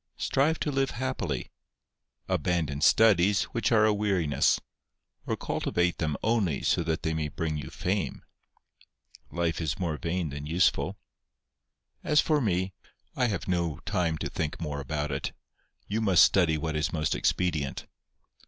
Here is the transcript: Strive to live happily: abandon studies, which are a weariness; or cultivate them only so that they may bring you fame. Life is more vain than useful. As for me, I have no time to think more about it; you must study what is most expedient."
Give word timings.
Strive 0.17 0.59
to 0.61 0.71
live 0.71 0.89
happily: 0.97 1.51
abandon 2.27 2.81
studies, 2.81 3.43
which 3.53 3.71
are 3.71 3.85
a 3.85 3.93
weariness; 3.93 4.59
or 5.27 5.37
cultivate 5.37 5.99
them 5.99 6.17
only 6.23 6.63
so 6.63 6.81
that 6.81 7.03
they 7.03 7.13
may 7.13 7.27
bring 7.27 7.55
you 7.55 7.69
fame. 7.69 8.23
Life 9.29 9.61
is 9.61 9.77
more 9.77 9.97
vain 9.97 10.29
than 10.31 10.47
useful. 10.47 10.97
As 12.03 12.19
for 12.19 12.41
me, 12.41 12.73
I 13.15 13.27
have 13.27 13.47
no 13.47 13.77
time 13.85 14.17
to 14.17 14.27
think 14.27 14.59
more 14.59 14.79
about 14.79 15.11
it; 15.11 15.33
you 15.87 16.01
must 16.01 16.23
study 16.23 16.57
what 16.57 16.75
is 16.75 16.91
most 16.91 17.13
expedient." 17.13 17.85